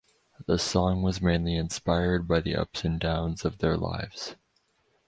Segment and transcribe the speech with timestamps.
[0.47, 4.35] The song was mainly inspired by the ups and downs of their lives.